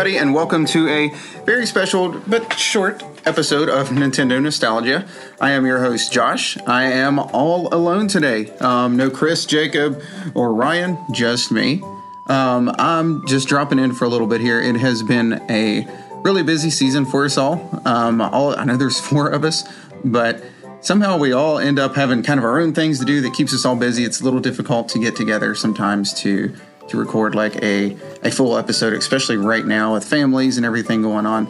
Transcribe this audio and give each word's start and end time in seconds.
Everybody, 0.00 0.16
and 0.18 0.34
welcome 0.34 0.64
to 0.64 0.88
a 0.88 1.08
very 1.44 1.66
special 1.66 2.08
but 2.26 2.58
short 2.58 3.02
episode 3.26 3.68
of 3.68 3.90
Nintendo 3.90 4.40
Nostalgia. 4.40 5.06
I 5.38 5.50
am 5.50 5.66
your 5.66 5.78
host, 5.78 6.10
Josh. 6.10 6.56
I 6.66 6.84
am 6.84 7.18
all 7.18 7.68
alone 7.74 8.08
today. 8.08 8.48
Um, 8.60 8.96
no 8.96 9.10
Chris, 9.10 9.44
Jacob, 9.44 10.02
or 10.34 10.54
Ryan, 10.54 10.96
just 11.12 11.52
me. 11.52 11.82
Um, 12.28 12.74
I'm 12.78 13.26
just 13.26 13.46
dropping 13.46 13.78
in 13.78 13.92
for 13.92 14.06
a 14.06 14.08
little 14.08 14.26
bit 14.26 14.40
here. 14.40 14.58
It 14.58 14.76
has 14.76 15.02
been 15.02 15.34
a 15.50 15.86
really 16.22 16.44
busy 16.44 16.70
season 16.70 17.04
for 17.04 17.26
us 17.26 17.36
all. 17.36 17.82
Um, 17.84 18.22
all 18.22 18.58
I 18.58 18.64
know 18.64 18.78
there's 18.78 18.98
four 19.06 19.28
of 19.28 19.44
us, 19.44 19.68
but 20.02 20.42
somehow 20.80 21.18
we 21.18 21.34
all 21.34 21.58
end 21.58 21.78
up 21.78 21.94
having 21.94 22.22
kind 22.22 22.40
of 22.40 22.44
our 22.44 22.58
own 22.58 22.72
things 22.72 23.00
to 23.00 23.04
do 23.04 23.20
that 23.20 23.34
keeps 23.34 23.52
us 23.52 23.66
all 23.66 23.76
busy. 23.76 24.04
It's 24.04 24.22
a 24.22 24.24
little 24.24 24.40
difficult 24.40 24.88
to 24.90 24.98
get 24.98 25.14
together 25.14 25.54
sometimes 25.54 26.14
to 26.22 26.56
to 26.90 26.96
record 26.96 27.34
like 27.34 27.56
a, 27.62 27.96
a 28.22 28.30
full 28.30 28.56
episode, 28.56 28.92
especially 28.92 29.36
right 29.36 29.64
now 29.64 29.94
with 29.94 30.04
families 30.04 30.56
and 30.56 30.66
everything 30.66 31.02
going 31.02 31.26
on. 31.26 31.48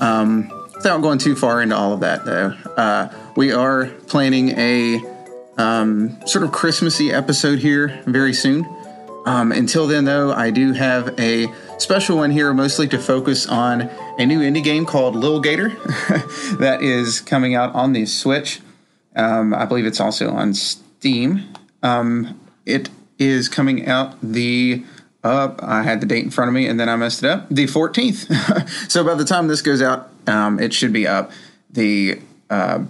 Um, 0.00 0.50
without 0.74 1.02
going 1.02 1.18
too 1.18 1.36
far 1.36 1.62
into 1.62 1.76
all 1.76 1.92
of 1.92 2.00
that, 2.00 2.24
though, 2.24 2.54
uh, 2.76 3.12
we 3.36 3.52
are 3.52 3.86
planning 4.06 4.50
a 4.50 5.00
um, 5.58 6.18
sort 6.26 6.44
of 6.44 6.52
Christmassy 6.52 7.12
episode 7.12 7.58
here 7.58 8.02
very 8.06 8.32
soon. 8.32 8.66
Um, 9.26 9.52
until 9.52 9.86
then, 9.86 10.04
though, 10.04 10.32
I 10.32 10.50
do 10.50 10.72
have 10.72 11.18
a 11.20 11.52
special 11.78 12.16
one 12.16 12.30
here, 12.30 12.54
mostly 12.54 12.88
to 12.88 12.98
focus 12.98 13.46
on 13.46 13.82
a 14.18 14.24
new 14.24 14.40
indie 14.40 14.64
game 14.64 14.86
called 14.86 15.14
Lil 15.14 15.40
Gator 15.40 15.68
that 16.58 16.78
is 16.80 17.20
coming 17.20 17.54
out 17.54 17.74
on 17.74 17.92
the 17.92 18.06
Switch. 18.06 18.60
Um, 19.14 19.52
I 19.52 19.66
believe 19.66 19.84
it's 19.84 20.00
also 20.00 20.30
on 20.30 20.54
Steam. 20.54 21.52
Um, 21.82 22.40
it 22.64 22.88
is 23.18 23.48
coming 23.48 23.86
out 23.86 24.16
the 24.22 24.84
uh, 25.24 25.54
I 25.58 25.82
had 25.82 26.00
the 26.00 26.06
date 26.06 26.24
in 26.24 26.30
front 26.30 26.48
of 26.48 26.54
me 26.54 26.66
and 26.66 26.78
then 26.78 26.88
I 26.88 26.96
messed 26.96 27.22
it 27.22 27.30
up. 27.30 27.48
The 27.48 27.66
14th. 27.66 28.68
so 28.90 29.04
by 29.04 29.14
the 29.14 29.24
time 29.24 29.48
this 29.48 29.62
goes 29.62 29.82
out, 29.82 30.08
um, 30.26 30.60
it 30.60 30.72
should 30.72 30.92
be 30.92 31.06
up. 31.06 31.32
The 31.70 32.20
uh, 32.48 32.84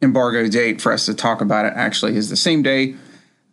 embargo 0.00 0.48
date 0.48 0.80
for 0.80 0.92
us 0.92 1.06
to 1.06 1.14
talk 1.14 1.40
about 1.40 1.64
it 1.64 1.72
actually 1.74 2.16
is 2.16 2.30
the 2.30 2.36
same 2.36 2.62
day. 2.62 2.94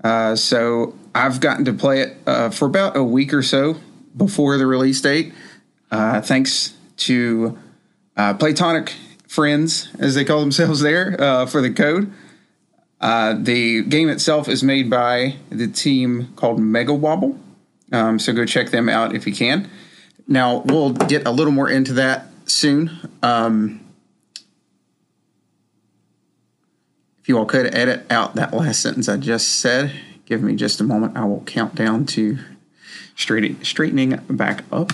Uh, 0.04 0.36
so 0.36 0.96
I've 1.14 1.40
gotten 1.40 1.66
to 1.66 1.74
play 1.74 2.02
it 2.02 2.18
uh, 2.26 2.50
for 2.52 2.66
about 2.66 2.96
a 2.96 3.04
week 3.04 3.34
or 3.34 3.42
so 3.42 3.78
before 4.16 4.58
the 4.58 4.66
release 4.66 5.02
date. 5.02 5.34
Uh, 5.92 6.22
thanks 6.22 6.76
to 6.98 7.58
uh, 8.16 8.36
Playtonic 8.36 8.94
Friends, 9.28 9.90
as 10.00 10.16
they 10.16 10.24
call 10.24 10.40
themselves 10.40 10.82
there, 10.82 11.18
for 11.48 11.62
the 11.62 11.72
code. 11.72 12.12
Uh, 13.02 13.34
the 13.38 13.84
game 13.84 14.10
itself 14.10 14.50
is 14.50 14.64
made 14.64 14.90
by 14.90 15.36
the 15.50 15.68
team 15.68 16.34
called 16.36 16.60
Mega 16.60 16.94
Wobble. 16.94 17.40
Um, 17.92 18.20
so 18.20 18.34
go 18.34 18.46
check 18.46 18.70
them 18.72 18.90
out 18.90 19.16
if 19.16 19.26
you 19.26 19.34
can. 19.34 19.70
Now, 20.28 20.60
we'll 20.60 20.92
get 20.92 21.26
a 21.26 21.32
little 21.32 21.54
more 21.54 21.70
into 21.70 21.94
that 21.94 22.28
soon. 22.46 22.92
Um, 23.24 23.82
if 27.20 27.28
you 27.28 27.38
all 27.38 27.46
could 27.46 27.74
edit 27.74 28.06
out 28.12 28.36
that 28.36 28.54
last 28.54 28.82
sentence 28.82 29.10
I 29.10 29.18
just 29.18 29.60
said, 29.60 29.92
give 30.26 30.44
me 30.44 30.56
just 30.56 30.80
a 30.82 30.84
moment. 30.84 31.18
I 31.18 31.26
will 31.26 31.44
count 31.46 31.76
down 31.76 32.06
to 32.08 32.38
straight, 33.16 33.66
straightening 33.66 34.18
back 34.30 34.64
up. 34.72 34.92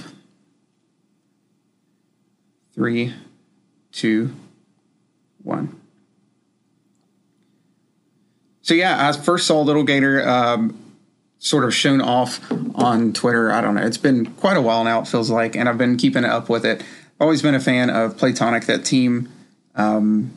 Three, 2.74 3.14
two, 3.92 4.36
one. 5.44 5.80
So 8.66 8.74
yeah, 8.74 9.08
I 9.08 9.12
first 9.12 9.46
saw 9.46 9.62
Little 9.62 9.84
Gator 9.84 10.28
um, 10.28 10.76
sort 11.38 11.66
of 11.66 11.76
shown 11.76 12.02
off 12.02 12.52
on 12.74 13.14
Twitter. 13.14 13.52
I 13.52 13.62
don't 13.62 13.76
know. 13.76 13.86
It's 13.86 14.00
been 14.00 14.26
quite 14.26 14.58
a 14.58 14.62
while 14.62 14.84
now. 14.84 15.02
It 15.02 15.08
feels 15.08 15.30
like, 15.30 15.56
and 15.56 15.70
I've 15.70 15.78
been 15.78 15.98
keeping 15.98 16.26
up 16.26 16.50
with 16.50 16.66
it. 16.66 16.84
Always 17.20 17.44
been 17.44 17.54
a 17.54 17.60
fan 17.60 17.92
of 17.92 18.18
Playtonic, 18.18 18.66
that 18.66 18.84
team 18.84 19.32
um, 19.76 20.34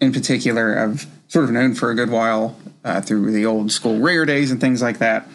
in 0.00 0.12
particular. 0.12 0.76
I've 0.76 1.06
sort 1.28 1.44
of 1.44 1.52
known 1.52 1.76
for 1.76 1.92
a 1.92 1.94
good 1.94 2.10
while 2.10 2.56
uh, 2.82 3.00
through 3.00 3.30
the 3.30 3.46
old 3.46 3.70
school 3.70 4.00
rare 4.00 4.24
days 4.24 4.50
and 4.50 4.60
things 4.60 4.82
like 4.82 4.98
that. 4.98 5.28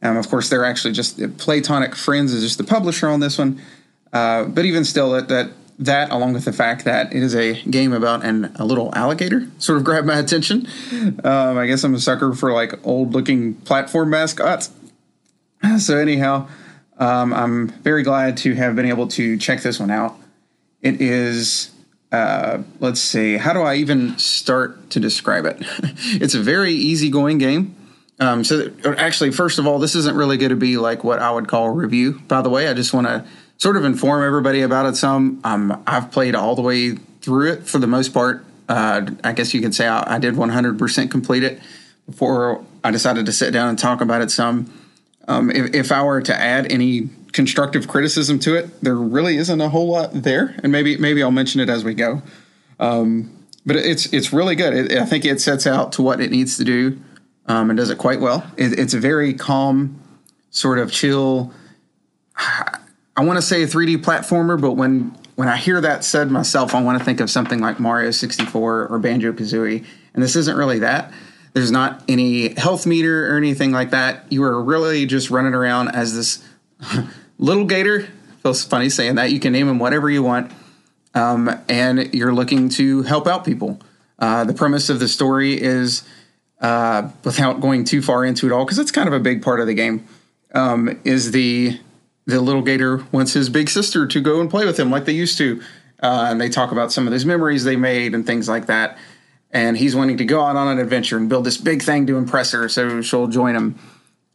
Um, 0.00 0.16
of 0.16 0.26
course, 0.30 0.48
they're 0.48 0.64
actually 0.64 0.94
just 0.94 1.18
Playtonic 1.18 1.94
Friends 1.94 2.32
is 2.32 2.42
just 2.42 2.56
the 2.56 2.64
publisher 2.64 3.10
on 3.10 3.20
this 3.20 3.36
one. 3.36 3.60
Uh, 4.10 4.44
but 4.44 4.64
even 4.64 4.86
still, 4.86 5.10
that 5.10 5.28
that 5.28 5.50
that, 5.78 6.10
along 6.10 6.32
with 6.32 6.44
the 6.44 6.52
fact 6.52 6.84
that 6.84 7.14
it 7.14 7.22
is 7.22 7.34
a 7.34 7.62
game 7.62 7.92
about 7.92 8.24
an, 8.24 8.52
a 8.56 8.64
little 8.64 8.92
alligator, 8.94 9.46
sort 9.58 9.78
of 9.78 9.84
grabbed 9.84 10.06
my 10.06 10.18
attention. 10.18 10.66
Um, 11.24 11.56
I 11.56 11.66
guess 11.66 11.84
I'm 11.84 11.94
a 11.94 12.00
sucker 12.00 12.32
for 12.32 12.52
like 12.52 12.84
old 12.86 13.12
looking 13.12 13.54
platform 13.54 14.10
mascots. 14.10 14.70
So, 15.80 15.98
anyhow, 15.98 16.46
um, 16.98 17.34
I'm 17.34 17.68
very 17.68 18.04
glad 18.04 18.36
to 18.38 18.54
have 18.54 18.76
been 18.76 18.86
able 18.86 19.08
to 19.08 19.36
check 19.36 19.60
this 19.60 19.80
one 19.80 19.90
out. 19.90 20.16
It 20.82 21.00
is, 21.00 21.72
uh, 22.12 22.62
let's 22.78 23.00
see, 23.00 23.36
how 23.36 23.54
do 23.54 23.62
I 23.62 23.74
even 23.74 24.16
start 24.18 24.90
to 24.90 25.00
describe 25.00 25.46
it? 25.46 25.56
it's 26.22 26.34
a 26.34 26.40
very 26.40 26.72
easygoing 26.72 27.38
game. 27.38 27.74
Um, 28.20 28.44
so, 28.44 28.72
actually, 28.84 29.32
first 29.32 29.58
of 29.58 29.66
all, 29.66 29.80
this 29.80 29.96
isn't 29.96 30.16
really 30.16 30.36
going 30.36 30.50
to 30.50 30.56
be 30.56 30.76
like 30.76 31.02
what 31.02 31.18
I 31.18 31.32
would 31.32 31.48
call 31.48 31.66
a 31.66 31.72
review, 31.72 32.20
by 32.28 32.40
the 32.40 32.50
way. 32.50 32.68
I 32.68 32.74
just 32.74 32.94
want 32.94 33.08
to 33.08 33.24
sort 33.58 33.76
of 33.76 33.84
inform 33.84 34.24
everybody 34.24 34.62
about 34.62 34.86
it 34.86 34.96
some. 34.96 35.40
Um, 35.44 35.82
I've 35.86 36.10
played 36.10 36.34
all 36.34 36.54
the 36.54 36.62
way 36.62 36.92
through 37.20 37.52
it 37.52 37.64
for 37.64 37.78
the 37.78 37.86
most 37.86 38.14
part. 38.14 38.44
Uh, 38.68 39.10
I 39.22 39.32
guess 39.32 39.52
you 39.52 39.60
could 39.60 39.74
say 39.74 39.86
I, 39.86 40.16
I, 40.16 40.18
did 40.18 40.34
100% 40.34 41.10
complete 41.10 41.42
it 41.42 41.60
before 42.06 42.64
I 42.84 42.90
decided 42.90 43.26
to 43.26 43.32
sit 43.32 43.50
down 43.52 43.68
and 43.68 43.78
talk 43.78 44.00
about 44.00 44.20
it 44.20 44.30
some. 44.30 44.72
Um, 45.26 45.50
if, 45.50 45.74
if, 45.74 45.92
I 45.92 46.02
were 46.02 46.20
to 46.22 46.38
add 46.38 46.70
any 46.70 47.08
constructive 47.32 47.88
criticism 47.88 48.38
to 48.40 48.56
it, 48.56 48.80
there 48.82 48.94
really 48.94 49.36
isn't 49.36 49.60
a 49.60 49.68
whole 49.68 49.88
lot 49.88 50.10
there, 50.12 50.54
and 50.62 50.70
maybe 50.70 50.96
maybe 50.96 51.22
I'll 51.22 51.30
mention 51.30 51.60
it 51.60 51.68
as 51.68 51.84
we 51.84 51.94
go. 51.94 52.22
Um, 52.78 53.34
but 53.64 53.76
it's 53.76 54.12
it's 54.12 54.32
really 54.32 54.54
good. 54.54 54.72
It, 54.74 54.98
I 54.98 55.04
think 55.04 55.24
it 55.24 55.40
sets 55.40 55.66
out 55.66 55.92
to 55.92 56.02
what 56.02 56.20
it 56.20 56.30
needs 56.30 56.56
to 56.58 56.64
do 56.64 56.98
um, 57.46 57.70
and 57.70 57.76
does 57.76 57.90
it 57.90 57.98
quite 57.98 58.20
well. 58.20 58.50
It, 58.56 58.78
it's 58.78 58.94
a 58.94 59.00
very 59.00 59.34
calm, 59.34 60.00
sort 60.50 60.78
of 60.78 60.92
chill. 60.92 61.52
I 63.18 63.22
want 63.22 63.36
to 63.36 63.42
say 63.42 63.64
a 63.64 63.66
3D 63.66 63.96
platformer, 63.96 64.60
but 64.60 64.74
when 64.74 65.12
when 65.34 65.48
I 65.48 65.56
hear 65.56 65.80
that 65.80 66.04
said 66.04 66.30
myself, 66.30 66.72
I 66.72 66.80
want 66.80 67.00
to 67.00 67.04
think 67.04 67.18
of 67.18 67.28
something 67.28 67.58
like 67.58 67.80
Mario 67.80 68.12
64 68.12 68.86
or 68.86 68.98
Banjo 69.00 69.32
Kazooie, 69.32 69.84
and 70.14 70.22
this 70.22 70.36
isn't 70.36 70.56
really 70.56 70.78
that. 70.78 71.12
There's 71.52 71.72
not 71.72 72.04
any 72.06 72.54
health 72.54 72.86
meter 72.86 73.32
or 73.32 73.36
anything 73.36 73.72
like 73.72 73.90
that. 73.90 74.24
You 74.30 74.44
are 74.44 74.62
really 74.62 75.04
just 75.04 75.30
running 75.30 75.52
around 75.52 75.88
as 75.88 76.14
this 76.14 76.44
little 77.38 77.64
gator. 77.64 78.06
Feels 78.44 78.62
funny 78.62 78.88
saying 78.88 79.16
that. 79.16 79.32
You 79.32 79.40
can 79.40 79.52
name 79.52 79.68
him 79.68 79.80
whatever 79.80 80.08
you 80.08 80.22
want, 80.22 80.52
um, 81.14 81.50
and 81.68 82.14
you're 82.14 82.32
looking 82.32 82.68
to 82.70 83.02
help 83.02 83.26
out 83.26 83.44
people. 83.44 83.80
Uh, 84.20 84.44
the 84.44 84.54
premise 84.54 84.90
of 84.90 85.00
the 85.00 85.08
story 85.08 85.60
is, 85.60 86.04
uh, 86.60 87.10
without 87.24 87.60
going 87.60 87.82
too 87.82 88.00
far 88.00 88.24
into 88.24 88.46
it 88.46 88.52
all, 88.52 88.64
because 88.64 88.78
it's 88.78 88.92
kind 88.92 89.08
of 89.08 89.12
a 89.12 89.20
big 89.20 89.42
part 89.42 89.58
of 89.58 89.66
the 89.66 89.74
game, 89.74 90.06
um, 90.54 91.00
is 91.02 91.32
the 91.32 91.80
the 92.28 92.42
little 92.42 92.60
gator 92.60 93.02
wants 93.10 93.32
his 93.32 93.48
big 93.48 93.70
sister 93.70 94.06
to 94.06 94.20
go 94.20 94.38
and 94.40 94.50
play 94.50 94.66
with 94.66 94.78
him 94.78 94.90
like 94.90 95.06
they 95.06 95.12
used 95.12 95.38
to. 95.38 95.62
Uh, 96.00 96.28
and 96.30 96.38
they 96.38 96.50
talk 96.50 96.70
about 96.70 96.92
some 96.92 97.06
of 97.06 97.10
those 97.10 97.24
memories 97.24 97.64
they 97.64 97.74
made 97.74 98.14
and 98.14 98.26
things 98.26 98.48
like 98.48 98.66
that. 98.66 98.98
And 99.50 99.78
he's 99.78 99.96
wanting 99.96 100.18
to 100.18 100.26
go 100.26 100.44
out 100.44 100.54
on 100.54 100.68
an 100.68 100.78
adventure 100.78 101.16
and 101.16 101.28
build 101.28 101.44
this 101.44 101.56
big 101.56 101.82
thing 101.82 102.06
to 102.06 102.18
impress 102.18 102.52
her, 102.52 102.68
so 102.68 103.00
she'll 103.00 103.28
join 103.28 103.56
him. 103.56 103.78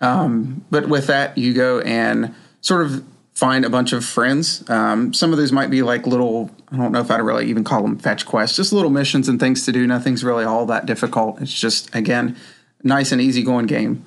Um, 0.01 0.65
but 0.71 0.89
with 0.89 1.05
that, 1.07 1.37
you 1.37 1.53
go 1.53 1.81
and 1.81 2.33
sort 2.61 2.83
of 2.83 3.03
find 3.35 3.63
a 3.63 3.69
bunch 3.69 3.93
of 3.93 4.03
friends. 4.03 4.67
Um, 4.69 5.13
some 5.13 5.31
of 5.31 5.37
those 5.37 5.51
might 5.51 5.69
be 5.69 5.83
like 5.83 6.07
little, 6.07 6.49
I 6.71 6.77
don't 6.77 6.91
know 6.91 6.99
if 6.99 7.11
I'd 7.11 7.21
really 7.21 7.45
even 7.45 7.63
call 7.63 7.83
them 7.83 7.99
fetch 7.99 8.25
quests, 8.25 8.57
just 8.57 8.73
little 8.73 8.89
missions 8.89 9.29
and 9.29 9.39
things 9.39 9.65
to 9.65 9.71
do. 9.71 9.85
Nothing's 9.85 10.23
really 10.23 10.45
all 10.45 10.65
that 10.65 10.87
difficult. 10.87 11.39
It's 11.41 11.53
just, 11.53 11.93
again, 11.95 12.35
nice 12.81 13.11
and 13.11 13.21
easy 13.21 13.43
going 13.43 13.67
game. 13.67 14.03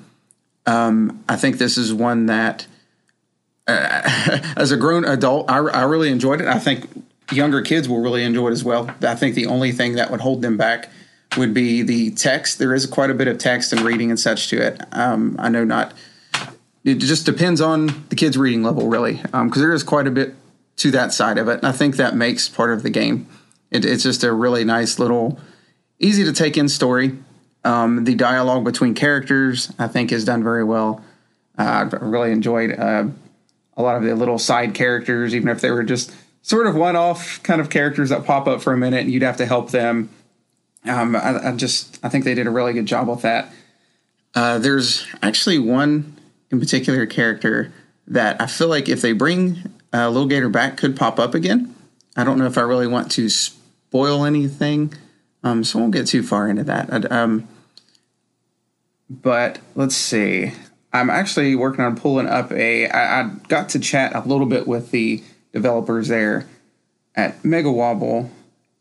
Um, 0.67 1.23
I 1.29 1.37
think 1.37 1.59
this 1.59 1.79
is 1.79 1.95
one 1.95 2.27
that 2.27 2.67
uh, 3.67 4.41
as 4.57 4.73
a 4.73 4.77
grown 4.77 5.05
adult, 5.05 5.51
I, 5.51 5.59
I 5.59 5.83
really 5.85 6.11
enjoyed 6.11 6.41
it. 6.41 6.49
I 6.49 6.59
think 6.59 6.89
younger 7.33 7.63
kids 7.63 7.89
will 7.89 8.01
really 8.01 8.23
enjoy 8.23 8.49
it 8.49 8.53
as 8.53 8.65
well. 8.65 8.91
I 9.03 9.15
think 9.15 9.35
the 9.35 9.47
only 9.47 9.73
thing 9.73 9.95
that 9.95 10.11
would 10.11 10.21
hold 10.21 10.43
them 10.43 10.57
back 10.57 10.91
would 11.37 11.53
be 11.53 11.83
the 11.83 12.11
text. 12.13 12.59
There 12.59 12.75
is 12.75 12.87
quite 12.87 13.11
a 13.11 13.15
bit 13.15 13.29
of 13.29 13.39
text 13.39 13.73
and 13.73 13.83
reading 13.83 14.11
and 14.11 14.19
such 14.19 14.49
to 14.49 14.61
it. 14.61 14.81
Um, 14.93 15.37
I 15.39 15.49
know 15.49 15.65
not 15.65 15.93
it 16.87 16.99
just 16.99 17.27
depends 17.27 17.61
on 17.61 18.07
the 18.11 18.17
kid's 18.17 18.39
reading 18.39 18.63
level, 18.63 18.87
really, 18.89 19.15
because 19.15 19.35
um, 19.35 19.51
there 19.51 19.73
is 19.73 19.83
quite 19.83 20.07
a 20.07 20.11
bit 20.11 20.37
to 20.77 20.93
that 20.93 21.13
side 21.13 21.37
of 21.37 21.49
it. 21.49 21.59
And 21.59 21.67
I 21.67 21.73
think 21.73 21.97
that 21.97 22.15
makes 22.15 22.49
part 22.49 22.73
of 22.73 22.85
the 22.85 22.91
game. 22.91 23.27
It, 23.73 23.85
it's 23.85 24.05
just 24.05 24.23
a 24.23 24.33
really 24.33 24.65
nice 24.65 25.01
little, 25.01 25.41
easy 25.99 26.23
to 26.23 26.33
take 26.33 26.57
in 26.57 26.69
story. 26.69 27.19
Um, 27.65 28.05
the 28.05 28.15
dialogue 28.15 28.65
between 28.65 28.95
characters, 28.95 29.73
I 29.81 29.89
think, 29.89 30.13
is 30.13 30.25
done 30.25 30.45
very 30.45 30.63
well. 30.63 31.05
Uh, 31.59 31.91
I 31.93 31.97
really 31.97 32.31
enjoyed 32.31 32.71
uh, 32.79 33.07
a 33.77 33.83
lot 33.83 33.97
of 33.97 34.03
the 34.03 34.15
little 34.15 34.39
side 34.39 34.75
characters, 34.75 35.35
even 35.35 35.49
if 35.49 35.61
they 35.61 35.71
were 35.71 35.83
just 35.83 36.15
sort 36.43 36.67
of 36.67 36.75
one-off 36.75 37.43
kind 37.43 37.61
of 37.61 37.71
characters 37.71 38.11
that 38.11 38.25
pop 38.25 38.47
up 38.47 38.63
for 38.63 38.73
a 38.73 38.77
minute, 38.77 39.01
and 39.01 39.11
you'd 39.11 39.23
have 39.23 39.37
to 39.37 39.47
help 39.47 39.71
them. 39.71 40.09
Um, 40.85 41.17
I, 41.17 41.49
I, 41.49 41.53
just 41.53 41.99
I 42.03 42.09
think 42.09 42.25
they 42.25 42.35
did 42.35 42.47
a 42.47 42.51
really 42.51 42.73
good 42.73 42.87
job 42.87 43.09
with 43.09 43.23
that. 43.23 43.53
Uh, 44.35 44.59
there's 44.59 45.07
actually 45.23 45.59
one 45.59 46.17
in 46.51 46.61
particular 46.61 47.07
character 47.07 47.73
that 48.07 48.41
I 48.41 48.47
feel 48.47 48.69
like 48.69 48.89
if 48.89 49.03
they 49.03 49.13
bring 49.13 49.59
uh, 49.93 50.09
Little 50.09 50.29
Gator 50.29 50.49
back, 50.49 50.77
could 50.77 50.97
pop 50.97 51.19
up 51.19 51.35
again. 51.35 51.75
I 52.17 52.25
don't 52.25 52.39
know 52.39 52.47
if 52.47 52.57
I 52.57 52.63
really 52.63 52.87
want 52.87 53.11
to 53.13 53.29
spoil 53.29 54.25
anything, 54.25 54.95
um, 55.43 55.65
so 55.65 55.79
I 55.79 55.83
won't 55.83 55.95
get 55.95 56.07
too 56.07 56.23
far 56.23 56.49
into 56.49 56.65
that. 56.65 57.11
Um, 57.11 57.49
but 59.11 59.59
let's 59.75 59.97
see. 59.97 60.53
I'm 61.01 61.11
actually 61.11 61.55
working 61.55 61.85
on 61.85 61.97
pulling 61.97 62.27
up 62.27 62.53
a. 62.53 62.89
I, 62.89 63.21
I 63.21 63.31
got 63.49 63.71
to 63.71 63.79
chat 63.79 64.15
a 64.15 64.21
little 64.21 64.47
bit 64.47 64.67
with 64.67 64.91
the 64.91 65.23
developers 65.53 66.09
there 66.09 66.47
at 67.15 67.45
Mega 67.45 67.71
Wobble. 67.73 68.31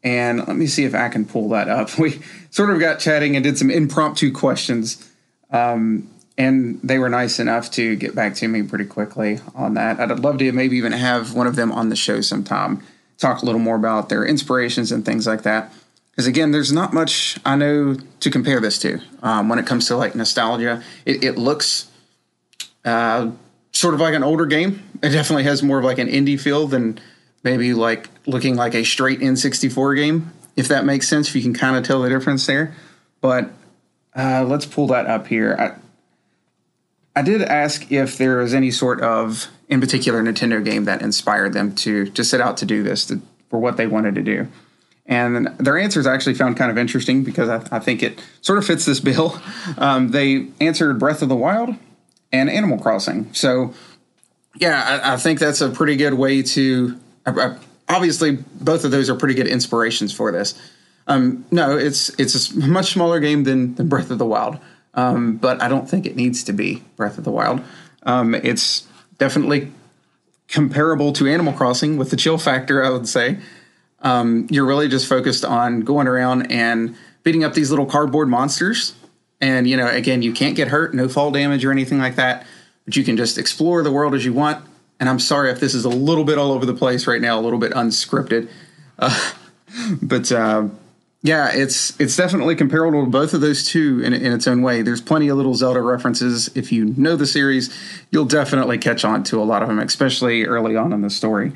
And 0.04 0.48
let 0.48 0.56
me 0.56 0.68
see 0.68 0.84
if 0.84 0.94
I 0.94 1.10
can 1.10 1.26
pull 1.26 1.50
that 1.50 1.68
up. 1.68 1.90
We 2.00 2.22
sort 2.52 2.70
of 2.70 2.80
got 2.80 3.00
chatting 3.00 3.36
and 3.36 3.44
did 3.44 3.58
some 3.58 3.72
impromptu 3.72 4.32
questions. 4.32 5.12
Um, 5.52 6.10
and 6.38 6.80
they 6.84 7.00
were 7.00 7.10
nice 7.10 7.40
enough 7.40 7.72
to 7.72 7.96
get 7.96 8.14
back 8.14 8.36
to 8.36 8.48
me 8.48 8.64
pretty 8.64 8.86
quickly 8.86 9.40
on 9.56 9.74
that. 9.76 10.00
I'd 10.00 10.20
love 10.20 10.38
to 10.40 10.52
maybe 10.52 10.78
even 10.78 10.92
have 10.92 11.34
one 11.34 11.48
of 11.48 11.56
them 11.56 11.72
on 11.72 11.90
the 11.90 11.96
show 11.96 12.22
sometime, 12.22 12.84
talk 13.18 13.42
a 13.42 13.46
little 13.46 13.60
more 13.60 13.78
about 13.78 14.10
their 14.10 14.26
inspirations 14.26 14.92
and 14.92 15.06
things 15.06 15.26
like 15.26 15.44
that. 15.44 15.74
Because 16.12 16.28
again, 16.28 16.52
there's 16.52 16.72
not 16.72 16.94
much 16.94 17.40
I 17.46 17.56
know 17.56 17.96
to 18.20 18.30
compare 18.30 18.60
this 18.60 18.80
to 18.80 19.02
um, 19.22 19.50
when 19.50 19.60
it 19.60 19.66
comes 19.66 19.88
to 19.88 19.98
like 19.98 20.16
nostalgia. 20.16 20.84
It, 21.06 21.24
it 21.24 21.38
looks 21.38 21.90
uh, 22.86 23.32
sort 23.72 23.94
of 23.94 24.00
like 24.00 24.14
an 24.14 24.24
older 24.24 24.46
game. 24.46 24.84
It 25.04 25.10
definitely 25.10 25.44
has 25.44 25.62
more 25.62 25.80
of 25.80 25.86
like 25.86 26.00
an 26.00 26.08
indie 26.08 26.40
feel 26.40 26.68
than 26.68 27.00
maybe 27.44 27.74
like 27.74 28.10
looking 28.26 28.56
like 28.56 28.74
a 28.74 28.84
straight 28.84 29.20
N64 29.20 29.96
game, 29.96 30.32
if 30.56 30.68
that 30.70 30.86
makes 30.86 31.08
sense. 31.08 31.28
If 31.28 31.36
you 31.36 31.42
can 31.42 31.54
kind 31.54 31.76
of 31.76 31.84
tell 31.84 32.02
the 32.02 32.10
difference 32.10 32.46
there. 32.46 32.74
But 33.22 33.52
uh, 34.16 34.46
let's 34.48 34.66
pull 34.66 34.88
that 34.88 35.08
up 35.08 35.28
here. 35.28 35.56
I, 35.60 37.20
I 37.20 37.22
did 37.22 37.42
ask 37.42 37.92
if 37.92 38.18
there 38.18 38.38
was 38.38 38.54
any 38.54 38.72
sort 38.72 39.02
of, 39.02 39.48
in 39.68 39.82
particular, 39.82 40.22
Nintendo 40.22 40.64
game 40.64 40.86
that 40.86 41.02
inspired 41.02 41.54
them 41.54 41.76
to 41.76 42.06
to 42.08 42.24
set 42.24 42.42
out 42.42 42.58
to 42.58 42.66
do 42.66 42.84
this 42.84 43.06
to, 43.08 43.22
for 43.50 43.60
what 43.60 43.78
they 43.78 43.88
wanted 43.88 44.16
to 44.16 44.22
do. 44.22 44.48
And 45.06 45.48
their 45.60 45.78
answers 45.78 46.08
I 46.08 46.16
actually 46.16 46.34
found 46.34 46.58
kind 46.58 46.72
of 46.72 46.78
interesting 46.78 47.24
because 47.24 47.48
I, 47.48 47.76
I 47.76 47.80
think 47.80 48.02
it 48.02 48.20
sort 48.42 48.58
of 48.58 48.66
fits 48.66 48.86
this 48.86 49.00
bill. 49.00 49.40
Um, 49.78 50.10
they 50.10 50.48
answered 50.62 51.00
Breath 51.00 51.22
of 51.22 51.28
the 51.28 51.36
Wild, 51.36 51.76
and 52.32 52.50
Animal 52.50 52.78
Crossing. 52.78 53.34
So, 53.34 53.74
yeah, 54.58 55.02
I, 55.04 55.14
I 55.14 55.18
think 55.18 55.40
that's 55.40 55.62
a 55.62 55.70
pretty 55.70 55.96
good 55.96 56.14
way 56.14 56.42
to. 56.42 57.00
Obviously, 57.88 58.32
both 58.32 58.84
of 58.84 58.92
those 58.92 59.10
are 59.10 59.16
pretty 59.16 59.36
good 59.36 59.48
inspirations 59.48 60.14
for 60.14 60.32
this. 60.32 60.56
Um, 61.08 61.46
no, 61.52 61.78
it's 61.78 62.10
it's 62.20 62.52
a 62.52 62.60
much 62.60 62.94
smaller 62.94 63.20
game 63.20 63.44
than, 63.44 63.76
than 63.76 63.88
Breath 63.88 64.10
of 64.10 64.18
the 64.18 64.26
Wild, 64.26 64.58
um, 64.96 65.38
but 65.38 65.62
I 65.62 65.68
don't 65.68 65.90
think 65.90 66.06
it 66.06 66.16
needs 66.16 66.44
to 66.46 66.54
be 66.54 66.84
Breath 66.96 67.18
of 67.18 67.24
the 67.24 67.32
Wild. 67.32 67.62
Um, 68.04 68.34
it's 68.34 68.88
definitely 69.18 69.72
comparable 70.48 71.14
to 71.14 71.28
Animal 71.28 71.54
Crossing 71.54 71.98
with 71.98 72.10
the 72.10 72.16
chill 72.16 72.38
factor. 72.38 72.84
I 72.84 72.90
would 72.90 73.08
say 73.08 73.38
um, 74.02 74.48
you're 74.50 74.66
really 74.66 74.88
just 74.88 75.08
focused 75.08 75.46
on 75.46 75.82
going 75.82 76.08
around 76.08 76.52
and 76.52 76.96
beating 77.24 77.44
up 77.44 77.54
these 77.54 77.70
little 77.70 77.86
cardboard 77.86 78.28
monsters 78.28 78.94
and, 79.46 79.70
you 79.70 79.78
know, 79.78 79.88
again, 79.88 80.24
you 80.24 80.34
can't 80.34 80.56
get 80.56 80.70
hurt, 80.70 80.96
no 80.96 81.08
fall 81.08 81.30
damage 81.30 81.64
or 81.64 81.72
anything 81.72 82.00
like 82.00 82.16
that, 82.16 82.48
but 82.84 82.96
you 82.96 83.04
can 83.04 83.16
just 83.16 83.38
explore 83.38 83.84
the 83.84 83.92
world 83.92 84.16
as 84.16 84.26
you 84.26 84.34
want. 84.34 84.66
And 85.00 85.08
I'm 85.08 85.20
sorry 85.20 85.52
if 85.52 85.60
this 85.60 85.76
is 85.76 85.86
a 85.86 85.90
little 85.90 86.24
bit 86.24 86.40
all 86.40 86.52
over 86.52 86.66
the 86.66 86.74
place 86.74 87.06
right 87.06 87.22
now, 87.22 87.40
a 87.40 87.42
little 87.42 87.60
bit 87.60 87.72
unscripted. 87.74 88.50
Uh, 88.98 89.34
but 90.02 90.32
uh, 90.32 90.68
yeah, 91.22 91.52
it's 91.54 92.00
it's 92.00 92.16
definitely 92.16 92.56
comparable 92.56 93.06
to 93.06 93.12
both 93.12 93.36
of 93.36 93.42
those 93.42 93.68
two 93.68 94.02
in, 94.02 94.14
in 94.14 94.34
its 94.34 94.48
own 94.48 94.64
way. 94.64 94.82
There's 94.82 95.02
plenty 95.02 95.28
of 95.28 95.38
little 95.38 95.54
Zelda 95.54 95.82
references. 95.82 96.50
If 96.56 96.72
you 96.72 96.86
know 96.86 97.16
the 97.16 97.28
series, 97.28 97.72
you'll 98.10 98.26
definitely 98.26 98.80
catch 98.80 99.06
on 99.06 99.24
to 99.26 99.40
a 99.40 99.46
lot 99.46 99.62
of 99.62 99.68
them, 99.68 99.78
especially 99.78 100.46
early 100.46 100.76
on 100.76 100.92
in 100.92 101.02
the 101.02 101.12
story. 101.12 101.52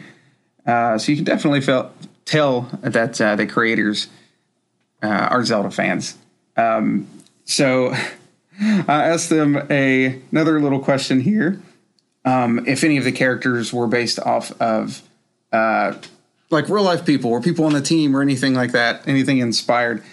Uh, 0.63 0.99
so 0.99 1.11
you 1.11 1.15
can 1.15 1.25
definitely 1.25 1.61
feel, 1.61 1.91
tell 2.25 2.69
that 2.81 3.19
uh, 3.19 3.35
the 3.35 3.47
creators 3.47 4.09
uh, 5.01 5.07
are 5.07 5.43
Zelda 5.43 5.71
fans. 5.71 6.17
Um, 6.55 7.07
so 7.49 7.91
I 8.61 9.05
asked 9.05 9.29
them 9.29 9.57
a, 9.71 10.21
another 10.31 10.61
little 10.61 10.79
question 10.79 11.19
here. 11.21 11.59
Um, 12.23 12.67
if 12.67 12.83
any 12.83 12.97
of 12.97 13.05
the 13.05 13.11
characters 13.11 13.73
were 13.73 13.87
based 13.87 14.19
off 14.19 14.51
of 14.61 15.01
uh, 15.51 15.93
like 16.51 16.69
real 16.69 16.83
life 16.83 17.07
people 17.07 17.31
or 17.31 17.41
people 17.41 17.65
on 17.65 17.73
the 17.73 17.81
team 17.81 18.15
or 18.15 18.21
anything 18.21 18.53
like 18.53 18.71
that, 18.73 19.07
anything 19.07 19.39
inspired. 19.39 20.03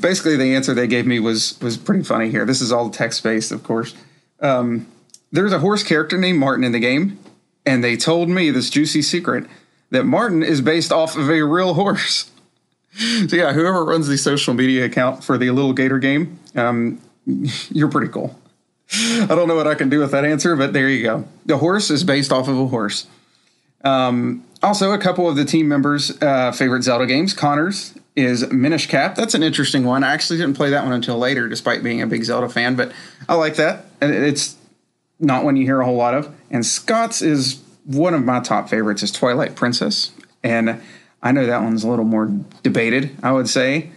Basically, 0.00 0.36
the 0.36 0.56
answer 0.56 0.74
they 0.74 0.88
gave 0.88 1.06
me 1.06 1.20
was 1.20 1.58
was 1.60 1.76
pretty 1.76 2.02
funny 2.02 2.30
here. 2.30 2.44
This 2.44 2.60
is 2.60 2.72
all 2.72 2.90
text 2.90 3.22
based, 3.22 3.52
of 3.52 3.62
course. 3.62 3.94
Um, 4.40 4.88
there's 5.30 5.52
a 5.52 5.60
horse 5.60 5.84
character 5.84 6.18
named 6.18 6.40
Martin 6.40 6.64
in 6.64 6.72
the 6.72 6.80
game, 6.80 7.20
and 7.64 7.84
they 7.84 7.96
told 7.96 8.28
me 8.28 8.50
this 8.50 8.70
juicy 8.70 9.02
secret 9.02 9.46
that 9.90 10.02
Martin 10.02 10.42
is 10.42 10.60
based 10.60 10.90
off 10.90 11.16
of 11.16 11.30
a 11.30 11.42
real 11.42 11.74
horse 11.74 12.28
so 12.94 13.36
yeah, 13.36 13.52
whoever 13.52 13.84
runs 13.84 14.08
the 14.08 14.18
social 14.18 14.54
media 14.54 14.84
account 14.84 15.22
for 15.24 15.38
the 15.38 15.50
Little 15.50 15.72
Gator 15.72 15.98
game, 15.98 16.38
um, 16.56 17.00
you're 17.70 17.88
pretty 17.88 18.12
cool. 18.12 18.38
I 18.92 19.26
don't 19.28 19.46
know 19.46 19.54
what 19.54 19.68
I 19.68 19.76
can 19.76 19.88
do 19.88 20.00
with 20.00 20.10
that 20.10 20.24
answer, 20.24 20.56
but 20.56 20.72
there 20.72 20.88
you 20.88 21.02
go. 21.02 21.24
The 21.46 21.58
horse 21.58 21.90
is 21.90 22.02
based 22.02 22.32
off 22.32 22.48
of 22.48 22.58
a 22.58 22.66
horse. 22.66 23.06
Um, 23.84 24.44
also, 24.62 24.92
a 24.92 24.98
couple 24.98 25.28
of 25.28 25.36
the 25.36 25.44
team 25.44 25.68
members' 25.68 26.20
uh, 26.20 26.52
favorite 26.52 26.82
Zelda 26.82 27.06
games. 27.06 27.32
Connor's 27.32 27.94
is 28.16 28.50
Minish 28.50 28.88
Cap. 28.88 29.14
That's 29.14 29.34
an 29.34 29.42
interesting 29.42 29.84
one. 29.84 30.04
I 30.04 30.12
actually 30.12 30.38
didn't 30.38 30.56
play 30.56 30.70
that 30.70 30.84
one 30.84 30.92
until 30.92 31.18
later, 31.18 31.48
despite 31.48 31.82
being 31.82 32.02
a 32.02 32.06
big 32.06 32.24
Zelda 32.24 32.48
fan, 32.48 32.74
but 32.74 32.92
I 33.28 33.34
like 33.34 33.56
that. 33.56 33.86
It's 34.02 34.56
not 35.18 35.44
one 35.44 35.56
you 35.56 35.64
hear 35.64 35.80
a 35.80 35.84
whole 35.84 35.96
lot 35.96 36.14
of. 36.14 36.34
And 36.50 36.66
Scott's 36.66 37.22
is 37.22 37.62
one 37.84 38.12
of 38.12 38.24
my 38.24 38.40
top 38.40 38.68
favorites. 38.68 39.02
Is 39.02 39.12
Twilight 39.12 39.54
Princess, 39.54 40.10
and 40.42 40.80
I 41.22 41.32
know 41.32 41.46
that 41.46 41.62
one's 41.62 41.84
a 41.84 41.88
little 41.88 42.04
more 42.04 42.30
debated, 42.62 43.16
I 43.22 43.32
would 43.32 43.48
say. 43.48 43.90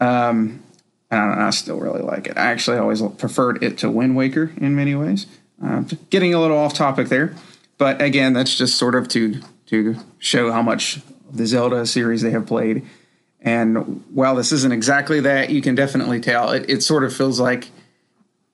Um, 0.00 0.62
I, 1.10 1.46
I, 1.46 1.50
still 1.50 1.78
really 1.78 2.02
like 2.02 2.26
it. 2.26 2.36
I 2.36 2.46
actually 2.46 2.78
always 2.78 3.02
preferred 3.18 3.62
it 3.62 3.78
to 3.78 3.90
Wind 3.90 4.16
Waker 4.16 4.52
in 4.56 4.74
many 4.74 4.94
ways. 4.94 5.26
Uh, 5.62 5.84
getting 6.10 6.34
a 6.34 6.40
little 6.40 6.56
off 6.56 6.74
topic 6.74 7.08
there, 7.08 7.34
but 7.78 8.02
again, 8.02 8.32
that's 8.32 8.56
just 8.56 8.76
sort 8.76 8.94
of 8.94 9.08
to 9.08 9.40
to 9.66 9.96
show 10.18 10.50
how 10.50 10.60
much 10.60 11.00
the 11.32 11.46
Zelda 11.46 11.86
series 11.86 12.22
they 12.22 12.30
have 12.30 12.46
played. 12.46 12.84
And 13.40 14.04
while 14.12 14.34
this 14.34 14.52
isn't 14.52 14.72
exactly 14.72 15.20
that, 15.20 15.50
you 15.50 15.62
can 15.62 15.74
definitely 15.74 16.20
tell 16.20 16.50
it, 16.50 16.68
it 16.68 16.82
sort 16.82 17.04
of 17.04 17.14
feels 17.14 17.40
like 17.40 17.70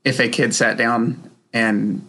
if 0.05 0.19
a 0.19 0.29
kid 0.29 0.55
sat 0.55 0.77
down 0.77 1.31
and 1.53 2.07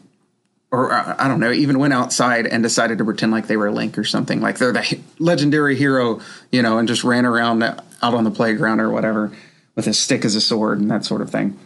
or 0.72 0.94
uh, 0.94 1.16
I 1.18 1.28
don't 1.28 1.40
know, 1.40 1.52
even 1.52 1.80
went 1.80 1.94
outside 1.94 2.46
and 2.46 2.62
decided 2.62 3.00
to 3.00 3.06
pretend 3.06 3.32
like 3.32 3.48
they 3.48 3.58
were 3.58 3.72
Link 3.72 3.98
or 3.98 4.04
something, 4.04 4.42
like 4.42 4.58
they're 4.58 4.72
the 4.72 5.00
legendary 5.18 5.76
hero, 5.76 6.22
you 6.52 6.62
know, 6.62 6.78
and 6.78 6.88
just 6.88 7.04
ran 7.04 7.26
around 7.26 7.64
out 7.64 7.84
on 8.02 8.24
the 8.24 8.32
playground 8.32 8.80
or 8.80 8.90
whatever 8.90 9.32
with 9.76 9.88
a 9.88 9.94
stick 9.94 10.26
as 10.26 10.36
a 10.36 10.42
sword 10.42 10.80
and 10.80 10.92
that 10.92 11.06
sort 11.06 11.22
of 11.22 11.30
thing. 11.30 11.58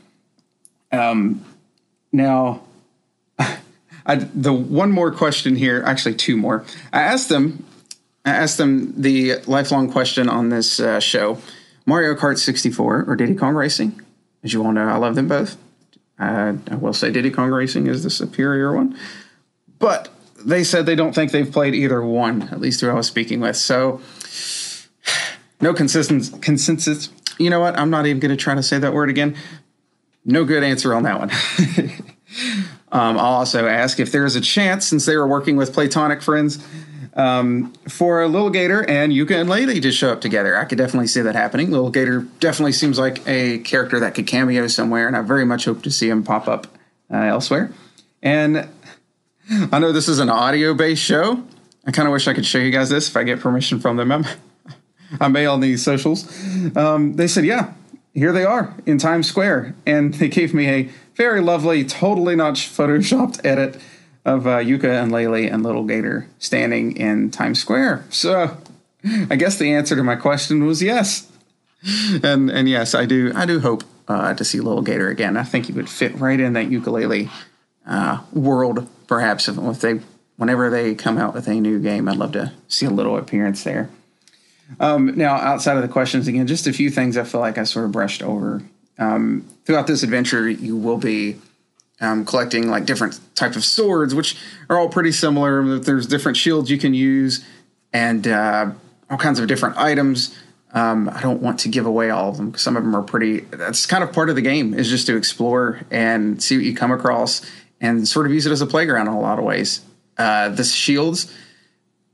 Um, 0.92 1.44
now, 2.12 2.62
I, 3.40 4.16
the 4.16 4.54
one 4.54 4.92
more 4.92 5.12
question 5.12 5.56
here, 5.56 5.84
actually 5.86 6.16
two 6.16 6.38
more. 6.38 6.66
I 6.94 7.02
asked 7.02 7.30
them, 7.30 7.66
I 8.24 8.32
asked 8.32 8.58
them 8.58 9.02
the 9.02 9.38
lifelong 9.48 9.92
question 9.92 10.30
on 10.30 10.50
this 10.50 10.80
uh, 10.80 11.00
show: 11.00 11.40
Mario 11.86 12.16
Kart 12.16 12.38
64 12.38 13.06
or 13.08 13.16
Diddy 13.16 13.36
Kong 13.36 13.56
Racing. 13.56 14.00
As 14.44 14.54
you 14.54 14.64
all 14.64 14.72
know, 14.72 14.88
I 14.88 14.98
love 14.98 15.16
them 15.16 15.28
both. 15.28 15.58
Uh, 16.20 16.54
I 16.70 16.76
will 16.76 16.94
say 16.94 17.12
Diddy 17.12 17.32
Kong 17.32 17.50
Racing 17.50 17.88
is 17.88 18.04
the 18.04 18.10
superior 18.10 18.74
one, 18.74 18.98
but 19.80 20.10
they 20.46 20.64
said 20.64 20.86
they 20.86 20.96
don't 20.96 21.14
think 21.14 21.32
they've 21.32 21.52
played 21.52 21.74
either 21.74 22.02
one, 22.02 22.44
at 22.44 22.60
least 22.60 22.82
who 22.82 22.90
I 22.90 22.94
was 22.94 23.08
speaking 23.08 23.40
with. 23.40 23.56
So, 23.56 24.02
no 25.62 25.74
consistent 25.74 26.42
consensus. 26.42 27.10
You 27.40 27.50
know 27.50 27.60
what? 27.60 27.78
I'm 27.78 27.90
not 27.90 28.06
even 28.06 28.20
going 28.20 28.36
to 28.36 28.38
try 28.38 28.56
to 28.56 28.64
say 28.64 28.78
that 28.80 28.94
word 28.94 29.10
again. 29.10 29.36
No 30.26 30.46
good 30.46 30.64
answer 30.64 30.94
on 30.94 31.04
that 31.04 31.20
one. 31.20 31.32
um, 32.92 33.18
I'll 33.18 33.36
also 33.36 33.68
ask 33.68 34.00
if 34.00 34.12
there 34.12 34.26
is 34.26 34.36
a 34.36 34.42
chance, 34.42 34.88
since 34.88 35.06
they 35.06 35.18
were 35.18 35.28
working 35.28 35.58
with 35.58 35.76
Playtonic 35.76 36.22
Friends, 36.22 36.66
um, 37.16 37.74
for 37.88 38.28
Little 38.28 38.50
Gator 38.50 38.88
and 38.90 39.12
Yooka 39.12 39.40
and 39.40 39.50
Laylee 39.50 39.82
to 39.82 39.92
show 39.92 40.12
up 40.12 40.22
together. 40.22 40.58
I 40.58 40.66
could 40.66 40.78
definitely 40.78 41.08
see 41.08 41.22
that 41.22 41.36
happening. 41.36 41.72
Little 41.72 41.92
Gator 41.92 42.22
definitely 42.40 42.74
seems 42.74 42.98
like 42.98 43.26
a 43.28 43.60
character 43.60 44.00
that 44.00 44.16
could 44.16 44.28
cameo 44.28 44.68
somewhere, 44.68 45.08
and 45.08 45.16
I 45.16 45.22
very 45.22 45.46
much 45.46 45.66
hope 45.66 45.84
to 45.84 45.92
see 45.92 46.10
him 46.10 46.24
pop 46.24 46.48
up 46.48 46.68
uh, 47.12 47.18
elsewhere. 47.18 47.72
And 48.22 48.68
I 49.72 49.80
know 49.80 49.92
this 49.92 50.08
is 50.08 50.20
an 50.20 50.30
audio 50.30 50.74
based 50.74 51.04
show. 51.04 51.44
I 51.86 51.92
kind 51.92 52.08
of 52.08 52.14
wish 52.14 52.28
I 52.28 52.34
could 52.34 52.46
show 52.46 52.60
you 52.60 52.72
guys 52.72 52.90
this 52.90 53.10
if 53.10 53.18
I 53.18 53.24
get 53.24 53.40
permission 53.42 53.80
from 53.80 53.98
them. 53.98 54.12
I'm, 54.12 54.26
I 55.22 55.28
may 55.28 55.46
on 55.46 55.60
these 55.60 55.84
socials. 55.84 56.26
Um, 56.76 57.16
they 57.16 57.28
said, 57.28 57.46
yeah, 57.46 57.74
here 58.14 58.32
they 58.32 58.46
are 58.46 58.74
in 58.86 58.98
Times 58.98 59.28
Square. 59.28 59.76
And 59.86 60.14
they 60.14 60.30
gave 60.30 60.54
me 60.54 60.70
a 60.70 60.90
very 61.16 61.42
lovely, 61.42 61.84
totally 61.84 62.36
not 62.36 62.56
photoshopped 62.56 63.46
edit 63.46 63.80
of 64.26 64.48
uh, 64.48 64.58
Yooka 64.58 65.02
and 65.02 65.12
Laylee 65.12 65.52
and 65.52 65.64
Little 65.64 65.84
Gator 65.84 66.28
standing 66.40 66.96
in 66.96 67.30
Times 67.32 67.60
Square. 67.60 68.06
So 68.10 68.58
I 69.30 69.36
guess 69.36 69.58
the 69.58 69.74
answer 69.74 69.96
to 69.96 70.04
my 70.04 70.16
question 70.16 70.66
was 70.66 70.82
yes. 70.82 71.30
And 72.24 72.50
and 72.50 72.70
yes, 72.70 72.96
I 72.96 73.06
do 73.06 73.34
I 73.36 73.46
do 73.46 73.60
hope 73.60 73.84
uh, 74.08 74.34
to 74.34 74.46
see 74.46 74.60
Little 74.60 74.82
Gator 74.82 75.10
again. 75.10 75.36
I 75.36 75.44
think 75.44 75.66
he 75.66 75.74
would 75.74 75.90
fit 75.90 76.16
right 76.16 76.40
in 76.40 76.54
that 76.54 76.68
Yooka-Laylee 76.68 77.30
uh, 77.86 78.22
world, 78.32 78.88
perhaps 79.08 79.50
if, 79.50 79.58
if 79.58 79.82
they 79.82 80.00
whenever 80.38 80.70
they 80.70 80.96
come 80.96 81.18
out 81.18 81.34
with 81.34 81.48
a 81.48 81.56
new 81.56 81.80
game. 81.80 82.08
I'd 82.08 82.18
love 82.18 82.32
to 82.34 82.54
see 82.70 82.86
a 82.86 82.90
little 82.90 83.18
appearance 83.18 83.64
there. 83.64 83.90
Um, 84.80 85.18
now, 85.18 85.36
outside 85.36 85.76
of 85.76 85.82
the 85.82 85.90
questions, 85.90 86.28
again, 86.28 86.48
just 86.48 86.68
a 86.68 86.74
few 86.74 86.90
things 86.90 87.18
I 87.18 87.26
feel 87.26 87.42
like 87.42 87.58
I 87.58 87.64
sort 87.66 87.86
of 87.86 87.92
brushed 87.92 88.24
over. 88.24 88.64
Um, 88.98 89.46
throughout 89.66 89.88
this 89.88 90.04
adventure, 90.04 90.50
you 90.50 90.78
will 90.78 90.98
be 90.98 91.36
um, 92.04 92.26
collecting 92.26 92.70
like 92.70 92.86
different 92.86 93.20
type 93.34 93.56
of 93.56 93.64
swords, 93.64 94.14
which 94.14 94.38
are 94.70 94.78
all 94.78 94.90
pretty 94.90 95.12
similar. 95.12 95.80
There's 95.80 96.06
different 96.06 96.38
shields 96.38 96.70
you 96.70 96.78
can 96.78 96.94
use, 96.94 97.46
and 97.94 98.28
uh, 98.28 98.72
all 99.10 99.18
kinds 99.18 99.40
of 99.40 99.48
different 99.48 99.78
items. 99.78 100.38
Um, 100.74 101.08
I 101.10 101.22
don't 101.22 101.42
want 101.42 101.60
to 101.62 101.70
give 101.70 101.86
away 101.86 102.10
all 102.10 102.30
of 102.30 102.38
them 102.38 102.50
because 102.50 102.64
some 102.64 102.76
of 102.76 102.84
them 102.84 102.96
are 102.96 103.04
pretty. 103.04 103.42
That's 103.42 103.86
kind 103.86 104.04
of 104.04 104.12
part 104.12 104.30
of 104.30 104.36
the 104.36 104.42
game 104.42 104.74
is 104.74 104.90
just 104.90 105.08
to 105.08 105.16
explore 105.16 105.82
and 105.90 106.42
see 106.44 106.58
what 106.58 106.66
you 106.66 106.76
come 106.76 106.92
across 106.92 107.50
and 107.80 108.08
sort 108.08 108.26
of 108.26 108.34
use 108.34 108.46
it 108.46 108.52
as 108.52 108.62
a 108.62 108.68
playground 108.68 109.08
in 109.08 109.14
a 109.14 109.20
lot 109.20 109.40
of 109.40 109.46
ways. 109.46 109.82
Uh, 110.18 110.50
the 110.50 110.64
shields, 110.64 111.34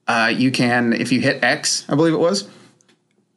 uh, 0.08 0.32
you 0.36 0.52
can 0.52 0.94
if 0.94 1.12
you 1.12 1.20
hit 1.20 1.44
X, 1.44 1.86
I 1.90 1.96
believe 1.96 2.14
it 2.14 2.20
was. 2.20 2.48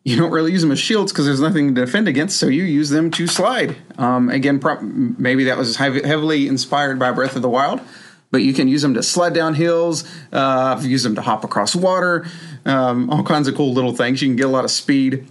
You 0.05 0.17
don't 0.17 0.33
really 0.33 0.51
use 0.51 0.63
them 0.63 0.73
as 0.73 0.81
shields 0.81 1.13
because 1.13 1.27
there's 1.27 1.41
nothing 1.41 1.75
to 1.75 1.81
defend 1.81 2.09
against, 2.09 2.39
so 2.39 2.49
you 2.49 2.65
use 2.65 2.91
them 2.91 3.11
to 3.13 3.27
slide. 3.29 3.77
Um, 3.99 4.31
again, 4.31 4.59
pro- 4.59 4.81
maybe 4.81 5.45
that 5.45 5.57
was 5.57 5.77
heavily 5.77 6.49
inspired 6.49 6.99
by 6.99 7.13
Breath 7.13 7.37
of 7.37 7.43
the 7.43 7.49
Wild, 7.49 7.81
but 8.33 8.43
you 8.43 8.53
can 8.53 8.67
use 8.67 8.83
them 8.83 8.95
to 8.95 9.03
slide 9.03 9.33
down 9.33 9.55
hills, 9.55 10.05
uh, 10.33 10.81
use 10.83 11.05
them 11.05 11.15
to 11.15 11.23
hop 11.23 11.45
across 11.45 11.77
water, 11.77 12.27
um, 12.65 13.11
all 13.11 13.23
kinds 13.23 13.47
of 13.47 13.55
cool 13.55 13.73
little 13.73 13.95
things. 13.95 14.21
You 14.21 14.29
can 14.29 14.37
get 14.37 14.47
a 14.47 14.49
lot 14.49 14.65
of 14.65 14.73
speed. 14.73 15.29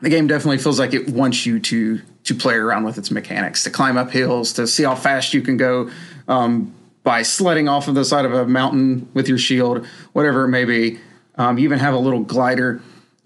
The 0.00 0.10
game 0.10 0.26
definitely 0.26 0.58
feels 0.58 0.80
like 0.80 0.94
it 0.94 1.08
wants 1.08 1.46
you 1.46 1.60
to 1.60 2.00
to 2.24 2.34
play 2.34 2.54
around 2.54 2.84
with 2.84 2.98
its 2.98 3.10
mechanics, 3.10 3.64
to 3.64 3.70
climb 3.70 3.96
up 3.96 4.10
hills, 4.10 4.52
to 4.52 4.66
see 4.66 4.84
how 4.84 4.94
fast 4.94 5.34
you 5.34 5.42
can 5.42 5.56
go 5.56 5.90
um, 6.28 6.72
by 7.02 7.22
sledding 7.22 7.68
off 7.68 7.88
of 7.88 7.96
the 7.96 8.04
side 8.04 8.24
of 8.24 8.32
a 8.32 8.46
mountain 8.46 9.08
with 9.12 9.28
your 9.28 9.38
shield, 9.38 9.84
whatever 10.12 10.44
it 10.44 10.48
may 10.48 10.64
be. 10.64 11.00
Um, 11.36 11.58
you 11.58 11.64
even 11.64 11.80
have 11.80 11.94
a 11.94 11.98
little 11.98 12.20
glider. 12.20 12.80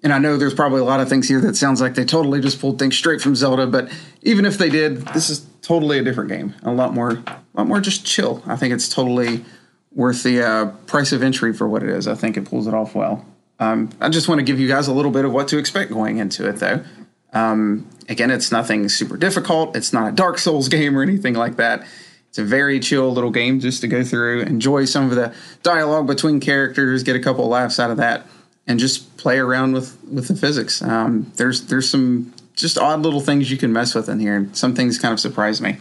And 0.06 0.12
I 0.12 0.18
know 0.18 0.36
there's 0.36 0.54
probably 0.54 0.82
a 0.82 0.84
lot 0.84 1.00
of 1.00 1.08
things 1.08 1.26
here 1.26 1.40
that 1.40 1.56
sounds 1.56 1.80
like 1.80 1.96
they 1.96 2.04
totally 2.04 2.40
just 2.40 2.60
pulled 2.60 2.78
things 2.78 2.96
straight 2.96 3.20
from 3.20 3.34
Zelda, 3.34 3.66
but 3.66 3.90
even 4.22 4.44
if 4.44 4.56
they 4.56 4.70
did, 4.70 4.98
this 5.08 5.28
is 5.28 5.44
totally 5.62 5.98
a 5.98 6.04
different 6.04 6.30
game. 6.30 6.54
A 6.62 6.70
lot 6.70 6.94
more, 6.94 7.10
a 7.10 7.42
lot 7.54 7.66
more 7.66 7.80
just 7.80 8.06
chill. 8.06 8.40
I 8.46 8.54
think 8.54 8.72
it's 8.72 8.88
totally 8.88 9.44
worth 9.92 10.22
the 10.22 10.46
uh, 10.46 10.66
price 10.86 11.10
of 11.10 11.24
entry 11.24 11.52
for 11.52 11.66
what 11.66 11.82
it 11.82 11.88
is. 11.88 12.06
I 12.06 12.14
think 12.14 12.36
it 12.36 12.44
pulls 12.44 12.68
it 12.68 12.72
off 12.72 12.94
well. 12.94 13.26
Um, 13.58 13.90
I 14.00 14.08
just 14.08 14.28
want 14.28 14.38
to 14.38 14.44
give 14.44 14.60
you 14.60 14.68
guys 14.68 14.86
a 14.86 14.92
little 14.92 15.10
bit 15.10 15.24
of 15.24 15.32
what 15.32 15.48
to 15.48 15.58
expect 15.58 15.90
going 15.90 16.18
into 16.18 16.48
it, 16.48 16.60
though. 16.60 16.84
Um, 17.32 17.90
again, 18.08 18.30
it's 18.30 18.52
nothing 18.52 18.88
super 18.88 19.16
difficult. 19.16 19.74
It's 19.74 19.92
not 19.92 20.12
a 20.12 20.14
Dark 20.14 20.38
Souls 20.38 20.68
game 20.76 20.96
or 20.96 21.02
anything 21.02 21.34
like 21.34 21.56
that. 21.56 21.84
It's 22.28 22.38
a 22.38 22.44
very 22.44 22.78
chill 22.78 23.12
little 23.12 23.32
game 23.32 23.58
just 23.58 23.80
to 23.80 23.88
go 23.88 24.04
through, 24.04 24.42
enjoy 24.42 24.84
some 24.84 25.10
of 25.10 25.16
the 25.16 25.34
dialogue 25.64 26.06
between 26.06 26.38
characters, 26.38 27.02
get 27.02 27.16
a 27.16 27.20
couple 27.20 27.48
laughs 27.48 27.80
out 27.80 27.90
of 27.90 27.96
that, 27.96 28.24
and 28.66 28.78
just 28.78 29.16
play 29.16 29.38
around 29.38 29.72
with 29.72 29.96
with 30.04 30.28
the 30.28 30.36
physics. 30.36 30.82
Um, 30.82 31.32
there's 31.36 31.66
there's 31.66 31.88
some 31.88 32.32
just 32.54 32.78
odd 32.78 33.00
little 33.00 33.20
things 33.20 33.50
you 33.50 33.56
can 33.56 33.72
mess 33.72 33.94
with 33.94 34.08
in 34.08 34.18
here. 34.18 34.48
Some 34.52 34.74
things 34.74 34.98
kind 34.98 35.12
of 35.12 35.20
surprise 35.20 35.60
me. 35.60 35.76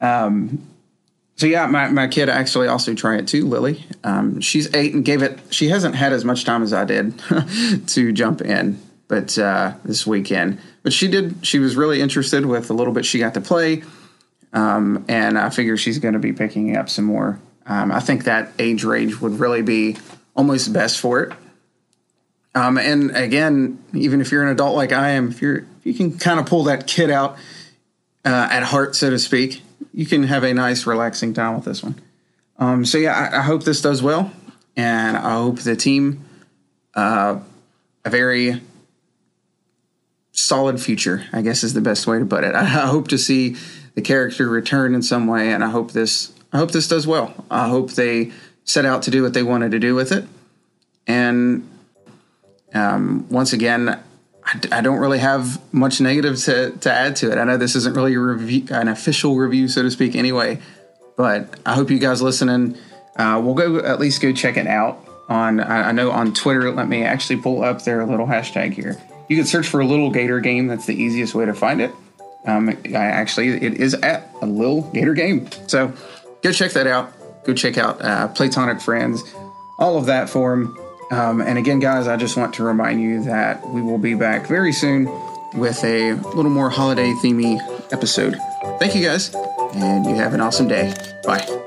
Um, 0.00 0.66
so 1.36 1.46
yeah, 1.46 1.66
my, 1.66 1.88
my 1.88 2.08
kid 2.08 2.28
actually 2.28 2.66
also 2.66 2.94
tried 2.94 3.20
it 3.20 3.28
too, 3.28 3.46
Lily. 3.46 3.84
Um, 4.02 4.40
she's 4.40 4.74
eight 4.74 4.92
and 4.92 5.04
gave 5.04 5.22
it. 5.22 5.38
She 5.50 5.68
hasn't 5.68 5.94
had 5.94 6.12
as 6.12 6.24
much 6.24 6.44
time 6.44 6.64
as 6.64 6.72
I 6.72 6.84
did 6.84 7.18
to 7.86 8.12
jump 8.12 8.40
in, 8.40 8.80
but 9.06 9.38
uh, 9.38 9.74
this 9.84 10.04
weekend. 10.06 10.58
But 10.82 10.92
she 10.92 11.08
did. 11.08 11.46
She 11.46 11.60
was 11.60 11.76
really 11.76 12.00
interested 12.00 12.44
with 12.44 12.70
a 12.70 12.74
little 12.74 12.92
bit 12.92 13.06
she 13.06 13.20
got 13.20 13.34
to 13.34 13.40
play, 13.40 13.84
um, 14.52 15.04
and 15.08 15.38
I 15.38 15.50
figure 15.50 15.76
she's 15.76 15.98
going 15.98 16.14
to 16.14 16.20
be 16.20 16.32
picking 16.32 16.76
up 16.76 16.88
some 16.88 17.04
more. 17.04 17.38
Um, 17.66 17.92
I 17.92 18.00
think 18.00 18.24
that 18.24 18.50
age 18.58 18.82
range 18.82 19.20
would 19.20 19.38
really 19.38 19.62
be 19.62 19.96
almost 20.34 20.72
best 20.72 20.98
for 20.98 21.20
it. 21.20 21.32
Um, 22.58 22.76
and 22.76 23.16
again, 23.16 23.78
even 23.94 24.20
if 24.20 24.32
you're 24.32 24.42
an 24.42 24.48
adult 24.48 24.74
like 24.74 24.92
I 24.92 25.10
am, 25.10 25.28
if 25.28 25.40
you're 25.40 25.64
you 25.84 25.94
can 25.94 26.18
kind 26.18 26.40
of 26.40 26.46
pull 26.46 26.64
that 26.64 26.88
kid 26.88 27.08
out 27.08 27.36
uh, 28.24 28.48
at 28.50 28.64
heart, 28.64 28.96
so 28.96 29.10
to 29.10 29.18
speak, 29.18 29.62
you 29.94 30.04
can 30.06 30.24
have 30.24 30.42
a 30.42 30.52
nice, 30.52 30.84
relaxing 30.84 31.32
time 31.34 31.54
with 31.54 31.64
this 31.64 31.84
one. 31.84 32.00
Um, 32.58 32.84
so 32.84 32.98
yeah, 32.98 33.14
I, 33.14 33.38
I, 33.38 33.42
hope 33.42 33.62
this 33.62 33.80
does 33.80 34.02
well, 34.02 34.32
and 34.76 35.16
I 35.16 35.34
hope 35.34 35.60
the 35.60 35.76
team 35.76 36.24
uh, 36.96 37.38
a 38.04 38.10
very 38.10 38.60
solid 40.32 40.82
future. 40.82 41.26
I 41.32 41.42
guess 41.42 41.62
is 41.62 41.74
the 41.74 41.80
best 41.80 42.08
way 42.08 42.18
to 42.18 42.26
put 42.26 42.42
it. 42.42 42.56
I, 42.56 42.62
I 42.82 42.86
hope 42.86 43.06
to 43.08 43.18
see 43.18 43.54
the 43.94 44.02
character 44.02 44.48
return 44.48 44.96
in 44.96 45.02
some 45.02 45.28
way, 45.28 45.52
and 45.52 45.62
I 45.62 45.68
hope 45.68 45.92
this. 45.92 46.32
I 46.52 46.58
hope 46.58 46.72
this 46.72 46.88
does 46.88 47.06
well. 47.06 47.46
I 47.52 47.68
hope 47.68 47.92
they 47.92 48.32
set 48.64 48.84
out 48.84 49.02
to 49.02 49.12
do 49.12 49.22
what 49.22 49.32
they 49.32 49.44
wanted 49.44 49.70
to 49.70 49.78
do 49.78 49.94
with 49.94 50.10
it, 50.10 50.26
and 51.06 51.68
um, 52.74 53.28
once 53.28 53.52
again, 53.52 54.00
I, 54.72 54.80
don't 54.80 54.98
really 54.98 55.18
have 55.18 55.60
much 55.74 56.00
negative 56.00 56.38
to, 56.44 56.70
to 56.70 56.92
add 56.92 57.16
to 57.16 57.30
it. 57.30 57.38
I 57.38 57.44
know 57.44 57.56
this 57.56 57.76
isn't 57.76 57.94
really 57.94 58.16
review, 58.16 58.66
an 58.70 58.88
official 58.88 59.36
review, 59.36 59.68
so 59.68 59.82
to 59.82 59.90
speak, 59.90 60.16
anyway. 60.16 60.60
But 61.16 61.58
I 61.66 61.74
hope 61.74 61.90
you 61.90 61.98
guys 61.98 62.22
listening. 62.22 62.78
Uh, 63.16 63.40
we'll 63.44 63.54
go 63.54 63.78
at 63.80 64.00
least 64.00 64.22
go 64.22 64.32
check 64.32 64.56
it 64.56 64.66
out 64.66 65.04
on. 65.28 65.60
I, 65.60 65.88
I 65.88 65.92
know 65.92 66.10
on 66.10 66.32
Twitter. 66.32 66.70
Let 66.70 66.88
me 66.88 67.02
actually 67.02 67.42
pull 67.42 67.62
up 67.62 67.82
their 67.82 68.06
little 68.06 68.26
hashtag 68.26 68.72
here. 68.72 68.96
You 69.28 69.36
can 69.36 69.44
search 69.44 69.66
for 69.66 69.80
a 69.80 69.84
little 69.84 70.10
Gator 70.10 70.40
game. 70.40 70.68
That's 70.68 70.86
the 70.86 70.94
easiest 70.94 71.34
way 71.34 71.44
to 71.44 71.52
find 71.52 71.80
it. 71.80 71.92
Um, 72.46 72.70
I 72.86 72.92
actually, 72.94 73.48
it 73.48 73.74
is 73.74 73.94
at 73.94 74.30
a 74.40 74.46
little 74.46 74.82
Gator 74.92 75.12
game. 75.12 75.48
So 75.66 75.92
go 76.42 76.52
check 76.52 76.72
that 76.72 76.86
out. 76.86 77.12
Go 77.44 77.52
check 77.52 77.76
out 77.76 78.00
uh, 78.00 78.28
Playtonic 78.28 78.80
Friends, 78.80 79.22
all 79.78 79.98
of 79.98 80.06
that 80.06 80.30
for 80.30 80.50
them. 80.50 80.76
Um, 81.10 81.40
and 81.40 81.58
again, 81.58 81.78
guys, 81.78 82.06
I 82.06 82.16
just 82.16 82.36
want 82.36 82.54
to 82.54 82.64
remind 82.64 83.00
you 83.00 83.22
that 83.24 83.66
we 83.68 83.80
will 83.80 83.98
be 83.98 84.14
back 84.14 84.46
very 84.46 84.72
soon 84.72 85.06
with 85.54 85.82
a 85.84 86.12
little 86.12 86.50
more 86.50 86.70
holiday 86.70 87.12
themey 87.22 87.58
episode. 87.92 88.38
Thank 88.78 88.94
you 88.94 89.02
guys, 89.02 89.34
and 89.74 90.04
you 90.04 90.14
have 90.16 90.34
an 90.34 90.40
awesome 90.40 90.68
day. 90.68 90.94
Bye. 91.24 91.57